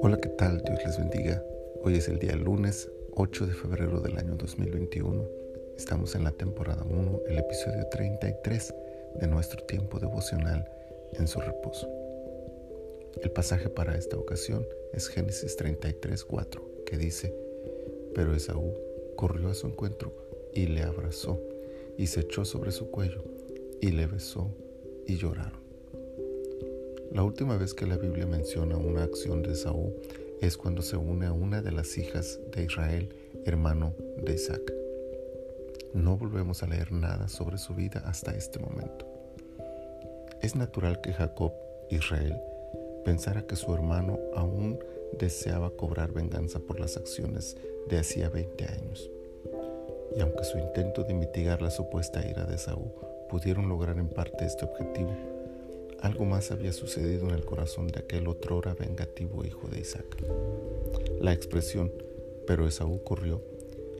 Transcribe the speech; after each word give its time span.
Hola, 0.00 0.18
¿qué 0.22 0.30
tal? 0.30 0.62
Dios 0.62 0.78
les 0.84 0.98
bendiga. 0.98 1.44
Hoy 1.82 1.96
es 1.96 2.08
el 2.08 2.18
día 2.18 2.34
lunes 2.36 2.90
8 3.16 3.46
de 3.46 3.52
febrero 3.52 4.00
del 4.00 4.16
año 4.16 4.36
2021. 4.36 5.28
Estamos 5.76 6.14
en 6.14 6.24
la 6.24 6.32
temporada 6.32 6.86
1, 6.88 7.20
el 7.28 7.38
episodio 7.38 7.86
33 7.90 8.74
de 9.20 9.26
nuestro 9.26 9.62
tiempo 9.64 9.98
devocional 9.98 10.66
en 11.12 11.28
su 11.28 11.38
reposo. 11.38 11.86
El 13.22 13.30
pasaje 13.32 13.68
para 13.68 13.94
esta 13.96 14.16
ocasión 14.16 14.66
es 14.94 15.08
Génesis 15.08 15.56
33, 15.56 16.24
4, 16.24 16.84
que 16.86 16.96
dice, 16.96 17.34
pero 18.14 18.34
Esaú 18.34 18.72
corrió 19.16 19.50
a 19.50 19.54
su 19.54 19.66
encuentro 19.66 20.14
y 20.54 20.66
le 20.66 20.82
abrazó 20.82 21.38
y 21.98 22.06
se 22.06 22.20
echó 22.20 22.46
sobre 22.46 22.72
su 22.72 22.90
cuello 22.90 23.22
y 23.82 23.90
le 23.90 24.06
besó 24.06 24.50
y 25.06 25.16
lloraron. 25.16 25.61
La 27.12 27.22
última 27.22 27.58
vez 27.58 27.74
que 27.74 27.86
la 27.86 27.98
Biblia 27.98 28.24
menciona 28.24 28.78
una 28.78 29.02
acción 29.02 29.42
de 29.42 29.54
Saúl 29.54 29.92
es 30.40 30.56
cuando 30.56 30.80
se 30.80 30.96
une 30.96 31.26
a 31.26 31.32
una 31.34 31.60
de 31.60 31.70
las 31.70 31.98
hijas 31.98 32.40
de 32.54 32.64
Israel, 32.64 33.14
hermano 33.44 33.92
de 34.16 34.32
Isaac. 34.32 34.72
No 35.92 36.16
volvemos 36.16 36.62
a 36.62 36.68
leer 36.68 36.90
nada 36.90 37.28
sobre 37.28 37.58
su 37.58 37.74
vida 37.74 38.02
hasta 38.06 38.34
este 38.34 38.58
momento. 38.58 39.06
Es 40.40 40.56
natural 40.56 41.02
que 41.02 41.12
Jacob, 41.12 41.52
Israel, 41.90 42.40
pensara 43.04 43.46
que 43.46 43.56
su 43.56 43.74
hermano 43.74 44.18
aún 44.34 44.78
deseaba 45.18 45.68
cobrar 45.68 46.12
venganza 46.12 46.60
por 46.60 46.80
las 46.80 46.96
acciones 46.96 47.58
de 47.90 47.98
hacía 47.98 48.30
20 48.30 48.64
años. 48.64 49.10
Y 50.16 50.20
aunque 50.22 50.44
su 50.44 50.56
intento 50.56 51.04
de 51.04 51.12
mitigar 51.12 51.60
la 51.60 51.70
supuesta 51.70 52.26
ira 52.26 52.46
de 52.46 52.56
Saúl 52.56 52.90
pudieron 53.28 53.68
lograr 53.68 53.98
en 53.98 54.08
parte 54.08 54.46
este 54.46 54.64
objetivo, 54.64 55.14
algo 56.02 56.24
más 56.24 56.50
había 56.50 56.72
sucedido 56.72 57.28
en 57.28 57.34
el 57.34 57.44
corazón 57.44 57.86
de 57.86 58.00
aquel 58.00 58.26
otrora 58.26 58.74
vengativo 58.74 59.44
hijo 59.44 59.68
de 59.68 59.80
Isaac. 59.80 60.04
La 61.20 61.32
expresión, 61.32 61.92
pero 62.44 62.66
Esaú 62.66 63.04
corrió, 63.04 63.40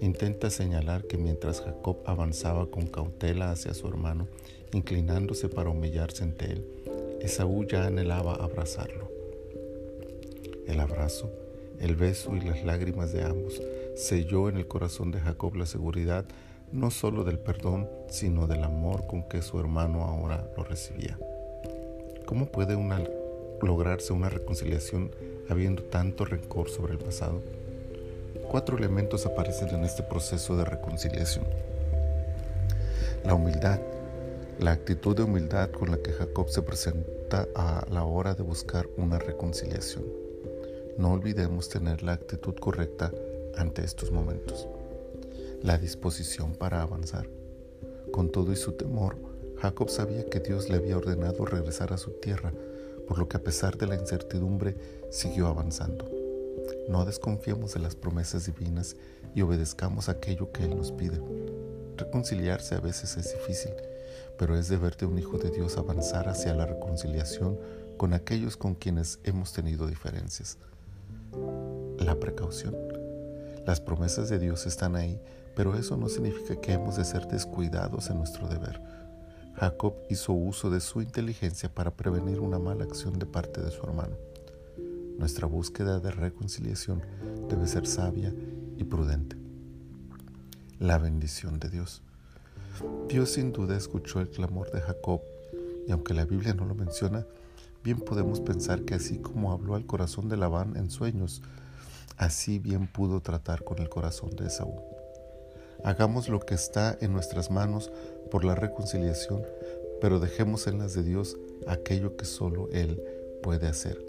intenta 0.00 0.50
señalar 0.50 1.04
que 1.04 1.16
mientras 1.16 1.60
Jacob 1.60 1.98
avanzaba 2.04 2.66
con 2.66 2.88
cautela 2.88 3.52
hacia 3.52 3.74
su 3.74 3.86
hermano, 3.86 4.26
inclinándose 4.72 5.48
para 5.48 5.70
humillarse 5.70 6.24
ante 6.24 6.46
él, 6.46 6.66
Esaú 7.20 7.64
ya 7.64 7.86
anhelaba 7.86 8.34
abrazarlo. 8.34 9.08
El 10.66 10.80
abrazo, 10.80 11.30
el 11.78 11.94
beso 11.94 12.34
y 12.34 12.40
las 12.40 12.64
lágrimas 12.64 13.12
de 13.12 13.22
ambos 13.22 13.62
selló 13.94 14.48
en 14.48 14.56
el 14.56 14.66
corazón 14.66 15.12
de 15.12 15.20
Jacob 15.20 15.54
la 15.54 15.66
seguridad 15.66 16.24
no 16.72 16.90
solo 16.90 17.22
del 17.22 17.38
perdón, 17.38 17.88
sino 18.08 18.48
del 18.48 18.64
amor 18.64 19.06
con 19.06 19.28
que 19.28 19.42
su 19.42 19.60
hermano 19.60 20.02
ahora 20.02 20.50
lo 20.56 20.64
recibía. 20.64 21.16
¿Cómo 22.26 22.46
puede 22.46 22.74
lograrse 23.60 24.12
una 24.14 24.30
reconciliación 24.30 25.10
habiendo 25.48 25.82
tanto 25.82 26.24
rencor 26.24 26.70
sobre 26.70 26.94
el 26.94 26.98
pasado? 26.98 27.42
Cuatro 28.50 28.78
elementos 28.78 29.26
aparecen 29.26 29.68
en 29.68 29.84
este 29.84 30.02
proceso 30.02 30.56
de 30.56 30.64
reconciliación. 30.64 31.44
La 33.24 33.34
humildad, 33.34 33.78
la 34.58 34.72
actitud 34.72 35.14
de 35.14 35.24
humildad 35.24 35.70
con 35.70 35.90
la 35.90 35.98
que 35.98 36.12
Jacob 36.12 36.48
se 36.48 36.62
presenta 36.62 37.46
a 37.54 37.84
la 37.90 38.04
hora 38.04 38.34
de 38.34 38.42
buscar 38.42 38.88
una 38.96 39.18
reconciliación. 39.18 40.04
No 40.96 41.12
olvidemos 41.12 41.68
tener 41.68 42.02
la 42.02 42.12
actitud 42.12 42.54
correcta 42.54 43.12
ante 43.56 43.84
estos 43.84 44.10
momentos. 44.10 44.66
La 45.62 45.76
disposición 45.76 46.54
para 46.54 46.80
avanzar. 46.80 47.26
Con 48.12 48.30
todo 48.30 48.52
y 48.52 48.56
su 48.56 48.72
temor, 48.72 49.16
Jacob 49.64 49.88
sabía 49.88 50.28
que 50.28 50.40
Dios 50.40 50.68
le 50.68 50.76
había 50.76 50.98
ordenado 50.98 51.46
regresar 51.46 51.94
a 51.94 51.96
su 51.96 52.10
tierra, 52.10 52.52
por 53.08 53.18
lo 53.18 53.30
que 53.30 53.38
a 53.38 53.42
pesar 53.42 53.78
de 53.78 53.86
la 53.86 53.94
incertidumbre 53.94 54.76
siguió 55.10 55.46
avanzando. 55.46 56.06
No 56.86 57.06
desconfiemos 57.06 57.72
de 57.72 57.80
las 57.80 57.96
promesas 57.96 58.44
divinas 58.44 58.94
y 59.34 59.40
obedezcamos 59.40 60.10
aquello 60.10 60.52
que 60.52 60.64
Él 60.64 60.76
nos 60.76 60.92
pide. 60.92 61.18
Reconciliarse 61.96 62.74
a 62.74 62.80
veces 62.80 63.16
es 63.16 63.32
difícil, 63.32 63.72
pero 64.38 64.54
es 64.54 64.68
deber 64.68 64.98
de 64.98 65.06
un 65.06 65.18
hijo 65.18 65.38
de 65.38 65.48
Dios 65.48 65.78
avanzar 65.78 66.28
hacia 66.28 66.52
la 66.52 66.66
reconciliación 66.66 67.58
con 67.96 68.12
aquellos 68.12 68.58
con 68.58 68.74
quienes 68.74 69.18
hemos 69.24 69.54
tenido 69.54 69.86
diferencias. 69.86 70.58
La 72.00 72.20
precaución. 72.20 72.76
Las 73.66 73.80
promesas 73.80 74.28
de 74.28 74.38
Dios 74.38 74.66
están 74.66 74.94
ahí, 74.94 75.18
pero 75.56 75.74
eso 75.74 75.96
no 75.96 76.10
significa 76.10 76.60
que 76.60 76.74
hemos 76.74 76.96
de 76.96 77.06
ser 77.06 77.26
descuidados 77.28 78.10
en 78.10 78.18
nuestro 78.18 78.46
deber. 78.46 78.78
Jacob 79.56 79.94
hizo 80.10 80.32
uso 80.32 80.68
de 80.68 80.80
su 80.80 81.00
inteligencia 81.00 81.72
para 81.72 81.92
prevenir 81.92 82.40
una 82.40 82.58
mala 82.58 82.84
acción 82.84 83.18
de 83.20 83.26
parte 83.26 83.60
de 83.60 83.70
su 83.70 83.82
hermano. 83.84 84.16
Nuestra 85.16 85.46
búsqueda 85.46 86.00
de 86.00 86.10
reconciliación 86.10 87.02
debe 87.48 87.68
ser 87.68 87.86
sabia 87.86 88.34
y 88.76 88.82
prudente. 88.82 89.36
La 90.80 90.98
bendición 90.98 91.60
de 91.60 91.70
Dios. 91.70 92.02
Dios 93.08 93.30
sin 93.30 93.52
duda 93.52 93.76
escuchó 93.76 94.20
el 94.20 94.28
clamor 94.28 94.72
de 94.72 94.80
Jacob 94.80 95.20
y 95.86 95.92
aunque 95.92 96.14
la 96.14 96.24
Biblia 96.24 96.54
no 96.54 96.64
lo 96.64 96.74
menciona, 96.74 97.24
bien 97.84 98.00
podemos 98.00 98.40
pensar 98.40 98.82
que 98.82 98.94
así 98.94 99.18
como 99.18 99.52
habló 99.52 99.76
al 99.76 99.86
corazón 99.86 100.28
de 100.28 100.36
Labán 100.36 100.76
en 100.76 100.90
sueños, 100.90 101.42
así 102.16 102.58
bien 102.58 102.88
pudo 102.88 103.20
tratar 103.20 103.62
con 103.62 103.78
el 103.78 103.88
corazón 103.88 104.30
de 104.30 104.48
Esaú. 104.48 104.93
Hagamos 105.84 106.30
lo 106.30 106.40
que 106.40 106.54
está 106.54 106.96
en 107.02 107.12
nuestras 107.12 107.50
manos 107.50 107.92
por 108.30 108.42
la 108.42 108.54
reconciliación, 108.54 109.44
pero 110.00 110.18
dejemos 110.18 110.66
en 110.66 110.78
las 110.78 110.94
de 110.94 111.02
Dios 111.02 111.36
aquello 111.66 112.16
que 112.16 112.24
solo 112.24 112.70
Él 112.72 113.02
puede 113.42 113.68
hacer. 113.68 114.02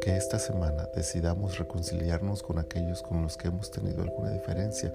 Que 0.00 0.16
esta 0.16 0.38
semana 0.38 0.88
decidamos 0.94 1.58
reconciliarnos 1.58 2.44
con 2.44 2.60
aquellos 2.60 3.02
con 3.02 3.20
los 3.20 3.36
que 3.36 3.48
hemos 3.48 3.72
tenido 3.72 4.02
alguna 4.02 4.30
diferencia 4.30 4.94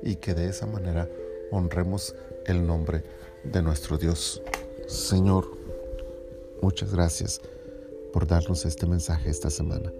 y 0.00 0.14
que 0.14 0.32
de 0.32 0.48
esa 0.48 0.66
manera 0.66 1.08
honremos 1.50 2.14
el 2.46 2.64
nombre 2.64 3.02
de 3.42 3.62
nuestro 3.62 3.98
Dios. 3.98 4.40
Señor, 4.86 5.50
muchas 6.62 6.92
gracias 6.92 7.40
por 8.12 8.28
darnos 8.28 8.64
este 8.64 8.86
mensaje 8.86 9.28
esta 9.28 9.50
semana. 9.50 9.92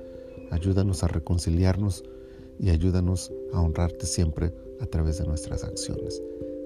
Ayúdanos 0.53 1.03
a 1.03 1.09
reconciliarnos 1.09 2.05
y 2.61 2.71
ayúdanos 2.71 3.33
a 3.53 3.61
honrarte 3.61 4.07
siempre 4.07 4.53
a 4.81 4.87
través 4.87 5.19
de 5.19 5.27
nuestras 5.27 5.65
acciones. 5.65 6.23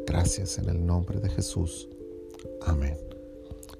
Gracias 0.06 0.59
en 0.59 0.69
el 0.69 0.84
nombre 0.84 1.21
de 1.21 1.31
Jesús. 1.31 1.88
Amén. 2.62 2.99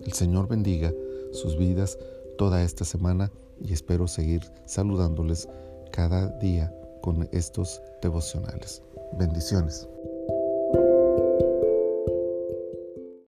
El 0.05 0.13
Señor 0.13 0.49
bendiga 0.49 0.93
sus 1.33 1.59
vidas 1.59 1.99
toda 2.39 2.63
esta 2.63 2.85
semana 2.85 3.33
y 3.61 3.73
espero 3.73 4.07
seguir 4.07 4.43
saludándoles 4.67 5.49
cada 5.93 6.29
día 6.39 6.73
con 7.03 7.29
estos 7.33 7.83
devocionales. 8.01 8.83
Bendiciones. 9.19 9.89